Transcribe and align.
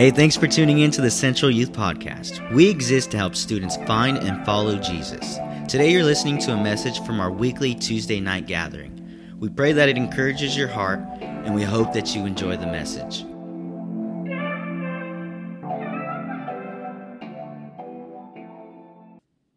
Hey, 0.00 0.10
thanks 0.10 0.34
for 0.34 0.46
tuning 0.46 0.78
in 0.78 0.90
to 0.92 1.02
the 1.02 1.10
Central 1.10 1.50
Youth 1.50 1.72
Podcast. 1.72 2.54
We 2.54 2.70
exist 2.70 3.10
to 3.10 3.18
help 3.18 3.36
students 3.36 3.76
find 3.86 4.16
and 4.16 4.42
follow 4.46 4.76
Jesus. 4.76 5.36
Today, 5.68 5.92
you're 5.92 6.04
listening 6.04 6.38
to 6.38 6.54
a 6.54 6.56
message 6.56 7.04
from 7.04 7.20
our 7.20 7.30
weekly 7.30 7.74
Tuesday 7.74 8.18
night 8.18 8.46
gathering. 8.46 9.36
We 9.38 9.50
pray 9.50 9.72
that 9.72 9.90
it 9.90 9.98
encourages 9.98 10.56
your 10.56 10.68
heart, 10.68 11.00
and 11.20 11.54
we 11.54 11.64
hope 11.64 11.92
that 11.92 12.14
you 12.14 12.24
enjoy 12.24 12.56
the 12.56 12.66
message. 12.66 13.26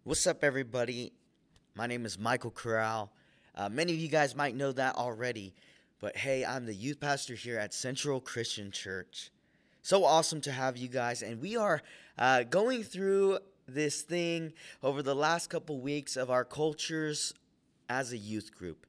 What's 0.04 0.28
up, 0.28 0.44
everybody? 0.44 1.14
My 1.74 1.88
name 1.88 2.06
is 2.06 2.20
Michael 2.20 2.52
Corral. 2.52 3.14
Uh, 3.56 3.70
many 3.70 3.94
of 3.94 3.98
you 3.98 4.10
guys 4.10 4.36
might 4.36 4.58
know 4.58 4.74
that 4.74 4.98
already, 4.98 5.54
but 6.02 6.18
hey, 6.18 6.44
I'm 6.44 6.66
the 6.66 6.76
youth 6.76 7.00
pastor 7.00 7.36
here 7.36 7.58
at 7.58 7.74
Central 7.74 8.20
Christian 8.20 8.72
Church. 8.72 9.32
So 9.86 10.06
awesome 10.06 10.40
to 10.42 10.52
have 10.54 10.78
you 10.78 10.88
guys. 10.88 11.22
And 11.22 11.42
we 11.42 11.58
are 11.58 11.82
uh, 12.18 12.44
going 12.44 12.84
through 12.84 13.40
this 13.68 14.02
thing 14.02 14.54
over 14.82 15.04
the 15.04 15.14
last 15.14 15.50
couple 15.50 15.78
weeks 15.82 16.16
of 16.16 16.32
our 16.32 16.46
cultures 16.46 17.34
as 17.90 18.14
a 18.14 18.18
youth 18.18 18.56
group. 18.56 18.88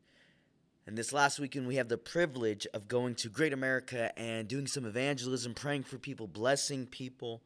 And 0.87 0.97
this 0.97 1.13
last 1.13 1.41
weekend, 1.41 1.67
we 1.67 1.75
have 1.77 1.89
the 1.89 1.99
privilege 1.99 2.65
of 2.73 2.87
going 2.87 3.17
to 3.17 3.29
Great 3.29 3.53
America 3.53 4.17
and 4.17 4.47
doing 4.47 4.69
some 4.69 4.87
evangelism, 4.87 5.53
praying 5.53 5.83
for 5.83 5.99
people, 5.99 6.29
blessing 6.29 6.87
people. 6.87 7.43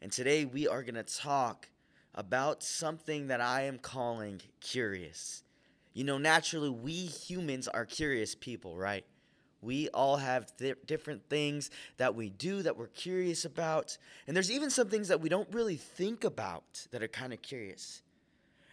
And 0.00 0.10
today, 0.10 0.46
we 0.46 0.66
are 0.66 0.82
going 0.82 0.94
to 0.94 1.02
talk 1.02 1.68
about 2.14 2.62
something 2.62 3.26
that 3.26 3.42
I 3.42 3.64
am 3.64 3.76
calling 3.76 4.40
curious. 4.60 5.42
You 5.92 6.04
know, 6.04 6.16
naturally, 6.16 6.70
we 6.70 6.92
humans 6.92 7.68
are 7.68 7.84
curious 7.84 8.34
people, 8.34 8.78
right? 8.78 9.04
We 9.62 9.88
all 9.90 10.16
have 10.16 10.54
th- 10.56 10.76
different 10.86 11.28
things 11.30 11.70
that 11.96 12.14
we 12.14 12.28
do 12.28 12.62
that 12.62 12.76
we're 12.76 12.88
curious 12.88 13.44
about. 13.44 13.96
And 14.26 14.36
there's 14.36 14.50
even 14.50 14.70
some 14.70 14.88
things 14.88 15.08
that 15.08 15.20
we 15.20 15.28
don't 15.28 15.48
really 15.52 15.76
think 15.76 16.24
about 16.24 16.86
that 16.90 17.02
are 17.02 17.08
kind 17.08 17.32
of 17.32 17.40
curious. 17.40 18.02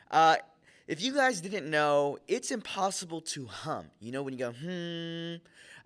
Uh, 0.09 0.37
if 0.87 1.03
you 1.03 1.13
guys 1.13 1.39
didn't 1.39 1.69
know, 1.69 2.17
it's 2.27 2.49
impossible 2.49 3.21
to 3.21 3.45
hum. 3.45 3.85
You 3.99 4.11
know, 4.11 4.23
when 4.23 4.33
you 4.33 4.39
go, 4.39 4.51
hmm, 4.51 5.35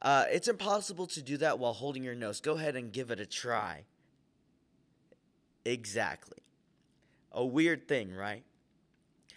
uh, 0.01 0.25
it's 0.31 0.47
impossible 0.47 1.07
to 1.07 1.21
do 1.21 1.35
that 1.37 1.59
while 1.59 1.73
holding 1.73 2.03
your 2.03 2.15
nose. 2.15 2.39
Go 2.39 2.53
ahead 2.53 2.77
and 2.77 2.91
give 2.91 3.11
it 3.11 3.19
a 3.19 3.25
try. 3.25 3.83
Exactly. 5.65 6.39
A 7.33 7.45
weird 7.45 7.87
thing, 7.87 8.13
right? 8.13 8.43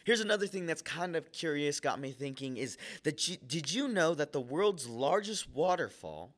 Here's 0.06 0.20
another 0.20 0.46
thing 0.46 0.66
that's 0.66 0.82
kind 0.82 1.16
of 1.16 1.32
curious, 1.32 1.80
got 1.80 1.98
me 1.98 2.12
thinking 2.12 2.58
is 2.58 2.78
that 3.02 3.26
you, 3.26 3.38
did 3.44 3.72
you 3.74 3.88
know 3.88 4.14
that 4.14 4.30
the 4.30 4.40
world's 4.40 4.88
largest 4.88 5.52
waterfall 5.52 6.30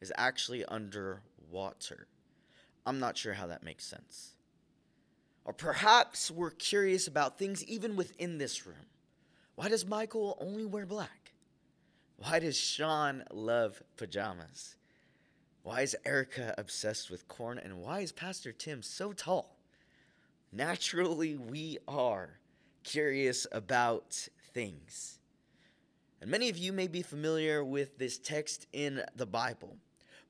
is 0.00 0.10
actually 0.16 0.64
underwater? 0.64 2.06
I'm 2.86 3.00
not 3.00 3.18
sure 3.18 3.34
how 3.34 3.46
that 3.48 3.62
makes 3.62 3.84
sense. 3.84 4.36
Or 5.44 5.52
perhaps 5.52 6.30
we're 6.30 6.52
curious 6.52 7.06
about 7.06 7.38
things 7.38 7.62
even 7.64 7.94
within 7.94 8.38
this 8.38 8.66
room. 8.66 8.86
Why 9.54 9.68
does 9.68 9.84
Michael 9.84 10.38
only 10.40 10.64
wear 10.64 10.86
black? 10.86 11.32
Why 12.16 12.38
does 12.38 12.56
Sean 12.56 13.22
love 13.30 13.82
pajamas? 13.98 14.76
Why 15.62 15.82
is 15.82 15.94
Erica 16.06 16.54
obsessed 16.56 17.10
with 17.10 17.28
corn? 17.28 17.58
And 17.58 17.82
why 17.82 18.00
is 18.00 18.12
Pastor 18.12 18.50
Tim 18.50 18.82
so 18.82 19.12
tall? 19.12 19.58
Naturally, 20.50 21.36
we 21.36 21.76
are 21.86 22.38
curious 22.84 23.46
about 23.50 24.28
things. 24.52 25.18
And 26.20 26.30
many 26.30 26.48
of 26.48 26.56
you 26.56 26.72
may 26.72 26.86
be 26.86 27.02
familiar 27.02 27.64
with 27.64 27.98
this 27.98 28.18
text 28.18 28.66
in 28.72 29.02
the 29.16 29.26
Bible, 29.26 29.76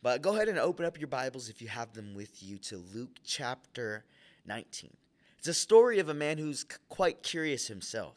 but 0.03 0.23
go 0.23 0.35
ahead 0.35 0.49
and 0.49 0.59
open 0.59 0.87
up 0.87 0.99
your 0.99 1.09
Bibles 1.09 1.49
if 1.49 1.61
you 1.61 1.69
have 1.69 1.93
them 1.93 2.15
with 2.15 2.43
you 2.43 2.59
to 2.59 2.83
Luke 2.95 3.19
chapter 3.25 4.05
19. 4.47 4.97
It's 5.39 5.49
a 5.49 5.55
story 5.55 5.99
of 5.99 6.09
a 6.09 6.15
man 6.15 6.39
who's 6.39 6.65
quite 6.89 7.23
curious 7.23 7.67
himself. 7.67 8.17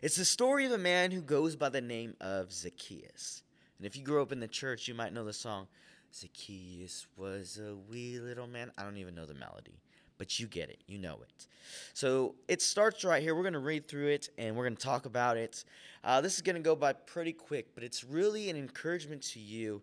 It's 0.00 0.16
the 0.16 0.24
story 0.24 0.66
of 0.66 0.72
a 0.72 0.78
man 0.78 1.10
who 1.10 1.22
goes 1.22 1.56
by 1.56 1.68
the 1.68 1.80
name 1.80 2.14
of 2.20 2.52
Zacchaeus. 2.52 3.42
And 3.78 3.86
if 3.86 3.96
you 3.96 4.04
grew 4.04 4.22
up 4.22 4.32
in 4.32 4.40
the 4.40 4.48
church, 4.48 4.86
you 4.86 4.94
might 4.94 5.12
know 5.12 5.24
the 5.24 5.32
song, 5.32 5.66
Zacchaeus 6.14 7.06
was 7.16 7.58
a 7.58 7.74
wee 7.74 8.20
little 8.20 8.46
man. 8.46 8.70
I 8.76 8.84
don't 8.84 8.98
even 8.98 9.14
know 9.14 9.26
the 9.26 9.34
melody 9.34 9.80
but 10.22 10.38
you 10.38 10.46
get 10.46 10.70
it. 10.70 10.78
You 10.86 10.98
know 10.98 11.18
it. 11.20 11.48
So 11.94 12.36
it 12.46 12.62
starts 12.62 13.04
right 13.04 13.20
here. 13.20 13.34
We're 13.34 13.42
going 13.42 13.54
to 13.54 13.58
read 13.58 13.88
through 13.88 14.06
it 14.06 14.28
and 14.38 14.54
we're 14.54 14.62
going 14.62 14.76
to 14.76 14.86
talk 14.86 15.04
about 15.04 15.36
it. 15.36 15.64
Uh, 16.04 16.20
this 16.20 16.36
is 16.36 16.42
going 16.42 16.54
to 16.54 16.62
go 16.62 16.76
by 16.76 16.92
pretty 16.92 17.32
quick, 17.32 17.74
but 17.74 17.82
it's 17.82 18.04
really 18.04 18.48
an 18.48 18.56
encouragement 18.56 19.22
to 19.22 19.40
you 19.40 19.82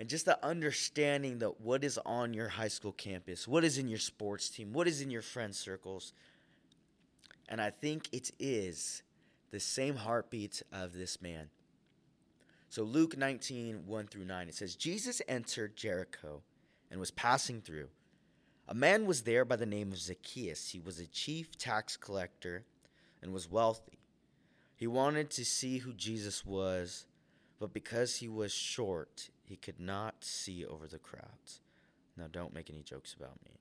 and 0.00 0.08
just 0.08 0.24
the 0.24 0.44
understanding 0.44 1.38
that 1.38 1.60
what 1.60 1.84
is 1.84 2.00
on 2.04 2.34
your 2.34 2.48
high 2.48 2.66
school 2.66 2.90
campus, 2.90 3.46
what 3.46 3.62
is 3.62 3.78
in 3.78 3.86
your 3.86 4.00
sports 4.00 4.50
team, 4.50 4.72
what 4.72 4.88
is 4.88 5.00
in 5.00 5.08
your 5.08 5.22
friend 5.22 5.54
circles. 5.54 6.12
And 7.48 7.60
I 7.60 7.70
think 7.70 8.08
it 8.10 8.32
is 8.40 9.04
the 9.52 9.60
same 9.60 9.94
heartbeat 9.94 10.64
of 10.72 10.94
this 10.94 11.22
man. 11.22 11.48
So 12.70 12.82
Luke 12.82 13.16
19, 13.16 13.86
1 13.86 14.06
through 14.08 14.24
9, 14.24 14.48
it 14.48 14.54
says, 14.56 14.74
Jesus 14.74 15.22
entered 15.28 15.76
Jericho 15.76 16.42
and 16.90 16.98
was 16.98 17.12
passing 17.12 17.60
through. 17.60 17.86
A 18.68 18.74
man 18.74 19.06
was 19.06 19.22
there 19.22 19.44
by 19.44 19.56
the 19.56 19.66
name 19.66 19.92
of 19.92 19.98
Zacchaeus. 19.98 20.70
He 20.70 20.80
was 20.80 20.98
a 20.98 21.06
chief 21.06 21.56
tax 21.56 21.96
collector 21.96 22.64
and 23.22 23.32
was 23.32 23.50
wealthy. 23.50 23.98
He 24.76 24.86
wanted 24.86 25.30
to 25.30 25.44
see 25.44 25.78
who 25.78 25.92
Jesus 25.92 26.44
was, 26.44 27.06
but 27.60 27.72
because 27.72 28.16
he 28.16 28.28
was 28.28 28.52
short, 28.52 29.30
he 29.44 29.56
could 29.56 29.78
not 29.78 30.16
see 30.24 30.66
over 30.66 30.86
the 30.86 30.98
crowds. 30.98 31.60
Now, 32.16 32.26
don't 32.30 32.54
make 32.54 32.68
any 32.68 32.82
jokes 32.82 33.14
about 33.14 33.38
me. 33.44 33.52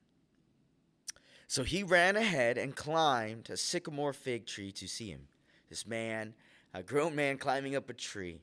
So 1.47 1.63
he 1.63 1.83
ran 1.83 2.15
ahead 2.15 2.57
and 2.57 2.75
climbed 2.75 3.49
a 3.49 3.57
sycamore 3.57 4.13
fig 4.13 4.47
tree 4.47 4.71
to 4.73 4.87
see 4.87 5.09
him. 5.09 5.27
This 5.69 5.85
man, 5.85 6.33
a 6.73 6.81
grown 6.81 7.15
man 7.15 7.37
climbing 7.37 7.75
up 7.75 7.89
a 7.89 7.93
tree, 7.93 8.41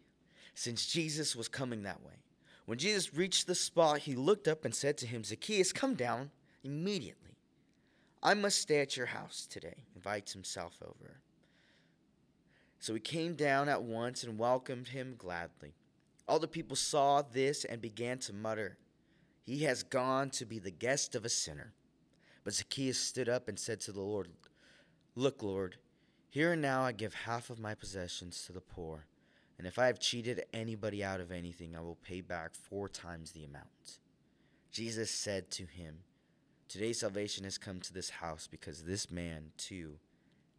since 0.55 0.87
Jesus 0.87 1.35
was 1.35 1.49
coming 1.49 1.83
that 1.83 2.03
way. 2.05 2.13
When 2.67 2.79
Jesus 2.79 3.13
reached 3.13 3.49
the 3.49 3.55
spot, 3.55 4.01
he 4.01 4.15
looked 4.15 4.47
up 4.47 4.65
and 4.65 4.75
said 4.75 4.97
to 4.99 5.07
him, 5.07 5.25
Zacchaeus, 5.25 5.73
come 5.73 5.95
down 5.95 6.31
immediately. 6.63 7.37
I 8.23 8.35
must 8.35 8.61
stay 8.61 8.81
at 8.81 8.97
your 8.97 9.07
house 9.07 9.47
today. 9.51 9.85
Invites 9.97 10.33
himself 10.33 10.79
over. 10.83 11.21
So 12.79 12.95
he 12.95 13.01
came 13.01 13.35
down 13.35 13.69
at 13.69 13.83
once 13.83 14.23
and 14.25 14.39
welcomed 14.39 14.89
him 14.89 15.15
gladly. 15.17 15.75
All 16.29 16.39
the 16.39 16.49
people 16.49 16.77
saw 16.77 17.23
this 17.23 17.65
and 17.65 17.81
began 17.81 18.19
to 18.21 18.33
mutter, 18.33 18.79
He 19.43 19.65
has 19.65 19.83
gone 19.83 20.31
to 20.31 20.45
be 20.45 20.59
the 20.59 20.71
guest 20.71 21.15
of 21.15 21.25
a 21.25 21.29
sinner. 21.29 21.75
But 22.45 22.55
Zacchaeus 22.55 22.99
stood 22.99 23.29
up 23.29 23.49
and 23.49 23.59
said 23.59 23.81
to 23.81 23.93
the 23.93 24.01
Lord, 24.01 24.29
Look, 25.15 25.43
Lord, 25.43 25.77
here 26.31 26.53
and 26.53 26.63
now 26.63 26.83
I 26.83 26.93
give 26.93 27.13
half 27.15 27.51
of 27.51 27.61
my 27.61 27.75
possessions 27.75 28.45
to 28.47 28.53
the 28.53 28.61
poor, 28.61 29.07
and 29.59 29.67
if 29.67 29.79
I 29.79 29.87
have 29.87 30.01
cheated 30.01 30.45
anybody 30.53 31.05
out 31.05 31.21
of 31.21 31.31
anything, 31.31 31.77
I 31.77 31.81
will 31.81 31.99
pay 32.03 32.21
back 32.21 32.55
four 32.55 32.89
times 32.89 33.33
the 33.33 33.45
amount. 33.45 33.99
Jesus 34.71 35.11
said 35.11 35.51
to 35.53 35.67
him, 35.67 35.99
Today 36.73 36.95
salvation 36.95 37.45
has 37.45 37.59
come 37.59 37.81
to 37.81 37.93
this 37.93 38.09
house 38.09 38.49
because 38.51 38.85
this 38.85 39.11
man, 39.11 39.51
too, 39.59 39.99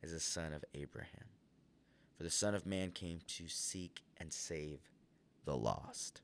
is 0.03 0.13
a 0.13 0.19
son 0.19 0.53
of 0.53 0.63
Abraham. 0.75 1.25
For 2.15 2.21
the 2.21 2.29
Son 2.29 2.53
of 2.53 2.67
Man 2.67 2.91
came 2.91 3.21
to 3.29 3.47
seek 3.47 4.03
and 4.19 4.31
save 4.31 4.77
the 5.45 5.57
lost. 5.57 6.21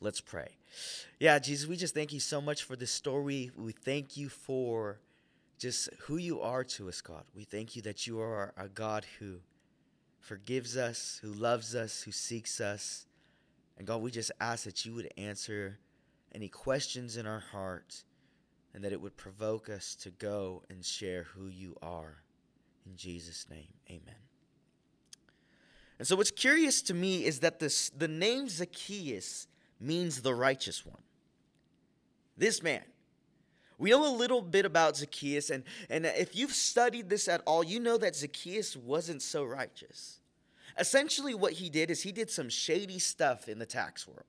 Let's 0.00 0.20
pray. 0.20 0.56
Yeah, 1.20 1.38
Jesus, 1.38 1.68
we 1.68 1.76
just 1.76 1.94
thank 1.94 2.12
you 2.12 2.18
so 2.18 2.40
much 2.40 2.64
for 2.64 2.74
this 2.74 2.90
story. 2.90 3.52
We 3.56 3.70
thank 3.70 4.16
you 4.16 4.28
for 4.28 4.98
just 5.56 5.88
who 6.00 6.16
you 6.16 6.40
are 6.40 6.64
to 6.64 6.88
us, 6.88 7.00
God. 7.00 7.22
We 7.36 7.44
thank 7.44 7.76
you 7.76 7.82
that 7.82 8.08
you 8.08 8.18
are 8.18 8.52
a 8.56 8.66
God 8.66 9.06
who 9.20 9.36
forgives 10.18 10.76
us, 10.76 11.20
who 11.22 11.32
loves 11.32 11.76
us, 11.76 12.02
who 12.02 12.10
seeks 12.10 12.60
us. 12.60 13.06
And 13.78 13.86
God, 13.86 14.02
we 14.02 14.10
just 14.10 14.32
ask 14.40 14.64
that 14.64 14.84
you 14.84 14.94
would 14.94 15.12
answer 15.16 15.78
any 16.34 16.48
questions 16.48 17.16
in 17.16 17.24
our 17.24 17.44
hearts 17.52 18.04
and 18.74 18.84
that 18.84 18.92
it 18.92 19.00
would 19.00 19.16
provoke 19.16 19.68
us 19.68 19.94
to 19.96 20.10
go 20.10 20.62
and 20.70 20.84
share 20.84 21.24
who 21.24 21.48
you 21.48 21.76
are. 21.82 22.22
In 22.86 22.96
Jesus' 22.96 23.46
name, 23.50 23.72
amen. 23.88 24.16
And 25.98 26.08
so, 26.08 26.16
what's 26.16 26.30
curious 26.30 26.82
to 26.82 26.94
me 26.94 27.24
is 27.24 27.40
that 27.40 27.60
this, 27.60 27.90
the 27.90 28.08
name 28.08 28.48
Zacchaeus 28.48 29.46
means 29.78 30.22
the 30.22 30.34
righteous 30.34 30.84
one. 30.84 31.02
This 32.36 32.62
man. 32.62 32.82
We 33.78 33.90
know 33.90 34.06
a 34.06 34.16
little 34.16 34.42
bit 34.42 34.64
about 34.64 34.96
Zacchaeus, 34.96 35.50
and, 35.50 35.64
and 35.90 36.06
if 36.06 36.36
you've 36.36 36.52
studied 36.52 37.08
this 37.08 37.26
at 37.26 37.42
all, 37.46 37.64
you 37.64 37.80
know 37.80 37.98
that 37.98 38.14
Zacchaeus 38.14 38.76
wasn't 38.76 39.22
so 39.22 39.44
righteous. 39.44 40.20
Essentially, 40.78 41.34
what 41.34 41.54
he 41.54 41.68
did 41.68 41.90
is 41.90 42.02
he 42.02 42.12
did 42.12 42.30
some 42.30 42.48
shady 42.48 42.98
stuff 42.98 43.48
in 43.48 43.58
the 43.58 43.66
tax 43.66 44.06
world. 44.06 44.24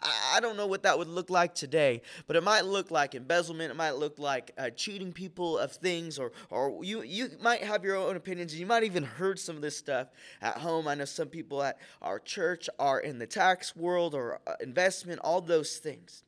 I, 0.00 0.40
don't 0.40 0.56
know 0.56 0.66
what 0.66 0.84
that 0.84 0.96
would 0.96 1.08
look 1.08 1.28
like 1.30 1.54
today, 1.54 2.02
but 2.26 2.36
it 2.36 2.44
might 2.44 2.64
look 2.64 2.90
like 2.90 3.14
embezzlement. 3.14 3.70
It 3.70 3.74
might 3.74 3.96
look 3.96 4.18
like 4.18 4.52
uh, 4.56 4.70
cheating 4.70 5.12
people 5.12 5.58
of 5.58 5.72
things, 5.72 6.18
or 6.18 6.32
or 6.50 6.84
you 6.84 7.02
you 7.02 7.30
might 7.40 7.62
have 7.64 7.84
your 7.84 7.96
own 7.96 8.16
opinions. 8.16 8.58
You 8.58 8.66
might 8.66 8.84
even 8.84 9.02
heard 9.02 9.38
some 9.38 9.56
of 9.56 9.62
this 9.62 9.76
stuff 9.76 10.08
at 10.40 10.58
home. 10.58 10.86
I 10.86 10.94
know 10.94 11.04
some 11.04 11.28
people 11.28 11.62
at 11.62 11.78
our 12.00 12.18
church 12.20 12.68
are 12.78 13.00
in 13.00 13.18
the 13.18 13.26
tax 13.26 13.74
world 13.74 14.14
or 14.14 14.40
uh, 14.46 14.54
investment, 14.60 15.20
all 15.24 15.40
those 15.40 15.78
things. 15.78 16.22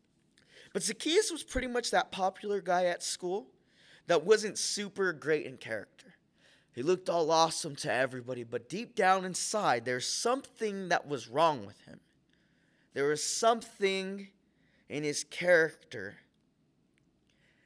But 0.72 0.82
Zacchaeus 0.82 1.30
was 1.30 1.42
pretty 1.42 1.68
much 1.68 1.90
that 1.90 2.12
popular 2.12 2.60
guy 2.60 2.86
at 2.86 3.02
school 3.02 3.46
that 4.06 4.24
wasn't 4.24 4.58
super 4.58 5.12
great 5.12 5.46
in 5.46 5.56
character. 5.56 6.14
He 6.72 6.82
looked 6.82 7.08
all 7.08 7.30
awesome 7.30 7.74
to 7.76 7.92
everybody, 7.92 8.44
but 8.44 8.68
deep 8.68 8.94
down 8.94 9.24
inside, 9.24 9.84
there's 9.84 10.08
something 10.08 10.88
that 10.88 11.06
was 11.06 11.28
wrong 11.28 11.66
with 11.66 11.80
him. 11.82 12.00
There 12.94 13.08
was 13.08 13.22
something 13.22 14.28
in 14.88 15.04
his 15.04 15.24
character 15.24 16.16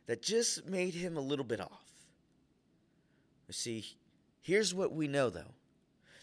that 0.06 0.23
just 0.23 0.67
made 0.67 0.94
him 0.94 1.17
a 1.17 1.21
little 1.21 1.44
bit 1.44 1.61
off. 1.61 1.85
You 3.49 3.55
see, 3.55 3.97
here's 4.41 4.75
what 4.75 4.93
we 4.93 5.09
know 5.09 5.31
though 5.31 5.55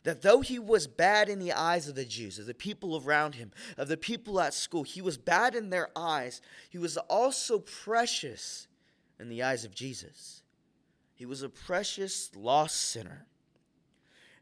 that 0.04 0.24
though 0.24 0.42
he 0.42 0.58
was 0.58 0.88
bad 0.88 1.30
in 1.30 1.38
the 1.38 1.54
eyes 1.54 1.88
of 1.88 1.94
the 1.96 2.06
Jews, 2.06 2.40
of 2.40 2.48
the 2.48 2.54
people 2.54 3.02
around 3.06 3.36
him, 3.36 3.52
of 3.78 3.88
the 3.88 3.98
people 3.98 4.40
at 4.40 4.54
school, 4.54 4.84
he 4.84 5.02
was 5.02 5.18
bad 5.18 5.54
in 5.54 5.70
their 5.70 5.90
eyes, 5.96 6.42
he 6.70 6.80
was 6.80 6.98
also 6.98 7.60
precious 7.60 8.68
in 9.20 9.30
the 9.30 9.44
eyes 9.44 9.64
of 9.64 9.76
Jesus. 9.76 10.42
He 11.14 11.26
was 11.28 11.44
a 11.44 11.50
precious 11.50 12.32
lost 12.36 12.90
sinner. 12.90 13.28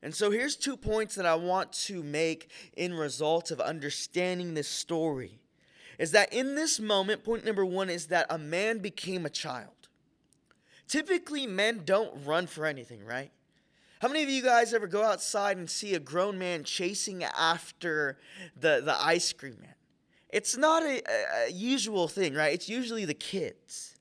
And 0.01 0.15
so 0.15 0.31
here's 0.31 0.55
two 0.55 0.77
points 0.77 1.15
that 1.15 1.25
I 1.25 1.35
want 1.35 1.73
to 1.73 2.01
make 2.01 2.49
in 2.77 2.93
result 2.93 3.51
of 3.51 3.59
understanding 3.59 4.53
this 4.53 4.67
story. 4.67 5.39
Is 5.97 6.11
that 6.11 6.31
in 6.31 6.55
this 6.55 6.79
moment, 6.79 7.25
point 7.25 7.43
number 7.43 7.65
one 7.65 7.89
is 7.89 8.07
that 8.07 8.25
a 8.29 8.37
man 8.37 8.79
became 8.79 9.25
a 9.25 9.29
child. 9.29 9.89
Typically, 10.87 11.45
men 11.45 11.81
don't 11.83 12.25
run 12.25 12.47
for 12.47 12.65
anything, 12.65 13.05
right? 13.05 13.31
How 14.01 14.07
many 14.07 14.23
of 14.23 14.29
you 14.29 14.41
guys 14.41 14.73
ever 14.73 14.87
go 14.87 15.03
outside 15.03 15.57
and 15.57 15.69
see 15.69 15.93
a 15.93 15.99
grown 15.99 16.39
man 16.39 16.63
chasing 16.63 17.23
after 17.23 18.17
the, 18.57 18.81
the 18.83 18.95
ice 18.99 19.33
cream 19.33 19.57
man? 19.61 19.73
It's 20.29 20.55
not 20.55 20.83
a, 20.83 21.01
a, 21.47 21.51
usual 21.51 22.07
thing, 22.07 22.33
right? 22.33 22.53
It's 22.53 22.69
usually 22.69 23.03
the 23.03 23.13
kids. 23.13 23.95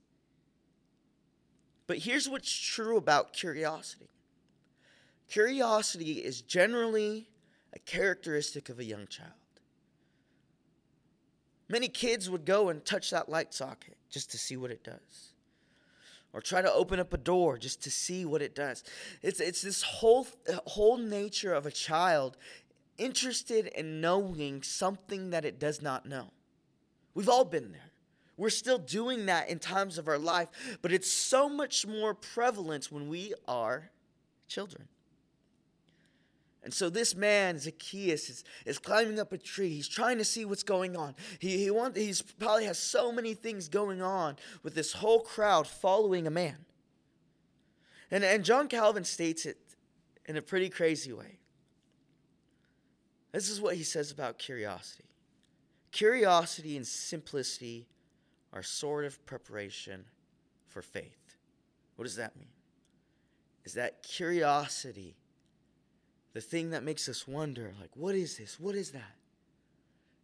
But 1.89 1.99
here's 1.99 2.29
what's 2.29 2.53
true 2.53 2.97
about 2.97 3.33
curiosity 3.33 4.09
curiosity 5.29 6.13
is 6.13 6.41
generally 6.43 7.29
a 7.75 7.79
characteristic 7.81 8.69
of 8.69 8.79
a 8.79 8.85
young 8.85 9.07
child. 9.07 9.33
Many 11.69 11.89
kids 11.89 12.31
would 12.31 12.45
go 12.45 12.71
and 12.71 12.85
touch 12.85 13.11
that 13.11 13.29
light 13.29 13.53
socket 13.53 13.97
just 14.11 14.31
to 14.31 14.39
see 14.39 14.57
what 14.57 14.71
it 14.71 14.83
does. 14.83 15.33
Or 16.33 16.41
try 16.41 16.63
to 16.63 16.73
open 16.73 17.01
up 17.01 17.13
a 17.13 17.19
door 17.19 17.59
just 17.59 17.83
to 17.85 17.91
see 17.91 18.25
what 18.25 18.43
it 18.43 18.55
does. 18.55 18.85
It's, 19.23 19.41
it's 19.41 19.63
this 19.63 19.83
whole, 19.83 20.27
whole 20.67 20.97
nature 20.97 21.53
of 21.53 21.67
a 21.67 21.71
child 21.71 22.37
interested 22.97 23.67
in 23.67 24.01
knowing 24.01 24.63
something 24.63 25.31
that 25.31 25.45
it 25.45 25.59
does 25.59 25.83
not 25.83 26.07
know. 26.07 26.31
We've 27.15 27.29
all 27.29 27.45
been 27.45 27.73
there. 27.73 27.93
We're 28.37 28.51
still 28.51 28.79
doing 28.79 29.27
that 29.27 29.49
in 29.49 29.59
times 29.59 29.99
of 29.99 30.07
our 30.07 30.19
life, 30.19 30.49
but 30.81 30.93
it's 30.93 31.11
so 31.11 31.49
much 31.49 31.87
more 31.87 32.15
prevalent 32.15 32.93
when 32.93 33.09
we 33.09 33.35
are 33.47 33.91
children. 34.47 34.87
And 36.69 36.75
so 36.75 36.91
this 36.91 37.17
man, 37.17 37.59
Zacchaeus, 37.59 38.29
is, 38.29 38.45
is 38.67 38.79
climbing 38.79 39.19
up 39.19 39.33
a 39.33 39.39
tree. 39.39 39.71
He's 39.71 39.89
trying 39.89 40.19
to 40.19 40.25
see 40.25 40.45
what's 40.45 40.63
going 40.63 40.99
on. 40.99 41.15
He, 41.39 41.57
he 41.57 41.71
want, 41.71 41.97
he's 41.97 42.21
probably 42.21 42.67
has 42.67 42.79
so 42.79 43.11
many 43.11 43.33
things 43.33 43.71
going 43.71 44.03
on 44.03 44.37
with 44.63 44.75
this 44.75 44.93
whole 44.93 45.21
crowd 45.21 45.67
following 45.67 46.27
a 46.27 46.31
man. 46.31 46.59
And, 48.11 48.23
and 48.23 48.45
John 48.45 48.69
Calvin 48.69 49.05
states 49.05 49.47
it 49.47 49.57
in 50.27 50.37
a 50.37 50.43
pretty 50.43 50.69
crazy 50.69 51.11
way. 51.11 51.39
This 53.33 53.49
is 53.49 53.63
what 53.63 53.77
he 53.77 53.83
says 53.83 54.11
about 54.11 54.37
curiosity 54.37 55.05
curiosity 55.91 56.77
and 56.77 56.87
simplicity 56.87 57.87
are 58.53 58.63
sort 58.63 59.07
of 59.07 59.25
preparation 59.25 60.05
for 60.67 60.83
faith. 60.83 61.35
What 61.97 62.05
does 62.05 62.17
that 62.17 62.37
mean? 62.37 62.51
Is 63.65 63.73
that 63.73 64.03
curiosity 64.03 65.17
the 66.39 66.43
thing 66.43 66.71
that 66.71 66.85
makes 66.85 67.09
us 67.09 67.27
wonder, 67.27 67.75
like, 67.81 67.91
what 67.97 68.15
is 68.15 68.37
this? 68.37 68.61
What 68.61 68.77
is 68.77 68.93
that? 68.93 69.17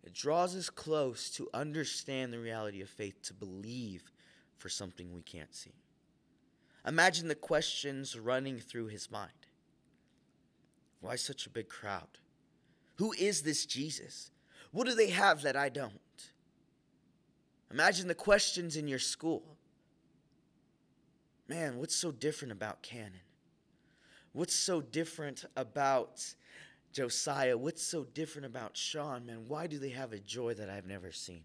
It 0.05 0.15
draws 0.15 0.55
us 0.55 0.71
close 0.71 1.29
to 1.31 1.49
understand 1.53 2.33
the 2.33 2.39
reality 2.39 2.81
of 2.83 2.89
faith, 2.89 3.21
to 3.23 3.35
believe 3.35 4.13
for 4.57 4.69
something 4.69 5.13
we 5.13 5.23
can't 5.23 5.53
see. 5.53 5.75
Imagine 6.87 7.27
the 7.27 7.35
questions 7.35 8.17
running 8.17 8.61
through 8.61 8.87
his 8.87 9.11
mind. 9.11 9.33
Why 11.01 11.17
such 11.17 11.47
a 11.47 11.51
big 11.51 11.69
crowd? 11.69 12.19
Who 12.99 13.13
is 13.15 13.43
this 13.43 13.67
Jesus? 13.67 14.31
What 14.71 14.87
do 14.87 14.95
they 14.95 15.11
have 15.11 15.43
that 15.43 15.57
I 15.57 15.69
don't? 15.69 15.99
Imagine 17.73 18.07
the 18.07 18.15
questions 18.15 18.77
in 18.77 18.87
your 18.87 19.01
school. 19.01 19.57
Man, 21.49 21.79
what's 21.79 21.97
so 21.97 22.13
different 22.13 22.53
about 22.53 22.83
canon? 22.83 23.23
What's 24.35 24.55
so 24.55 24.81
different 24.81 25.45
about 25.57 26.35
Josiah? 26.93 27.57
What's 27.57 27.83
so 27.83 28.03
different 28.03 28.47
about 28.47 28.77
Sean? 28.77 29.25
Man, 29.27 29.45
why 29.47 29.69
do 29.69 29.79
they 29.79 29.91
have 29.91 30.13
a 30.13 30.19
joy 30.19 30.55
that 30.55 30.69
I've 30.69 30.87
never 30.87 31.13
seen? 31.13 31.45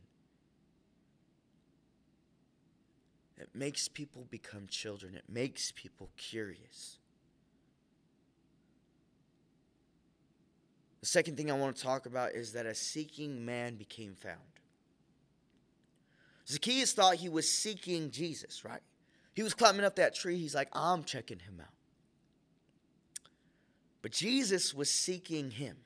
It 3.37 3.49
makes 3.53 3.87
people 3.87 4.25
become 4.29 4.67
children, 4.67 5.13
it 5.15 5.23
makes 5.29 5.71
people 5.71 6.09
curious. 6.17 6.97
The 10.99 11.05
second 11.05 11.37
thing 11.37 11.49
I 11.49 11.53
want 11.53 11.77
to 11.77 11.81
talk 11.81 12.07
about 12.07 12.33
is 12.33 12.51
that 12.53 12.65
a 12.65 12.75
seeking 12.75 13.45
man 13.45 13.75
became 13.75 14.15
found. 14.15 14.39
Zacchaeus 16.47 16.91
thought 16.91 17.15
he 17.15 17.29
was 17.29 17.49
seeking 17.49 18.09
Jesus, 18.09 18.65
right? 18.65 18.81
He 19.35 19.43
was 19.43 19.53
climbing 19.53 19.85
up 19.85 19.95
that 19.97 20.15
tree. 20.15 20.37
He's 20.37 20.55
like, 20.55 20.67
I'm 20.73 21.03
checking 21.03 21.39
him 21.39 21.61
out. 21.61 21.78
But 24.01 24.11
Jesus 24.11 24.73
was 24.73 24.89
seeking 24.89 25.51
him. 25.51 25.77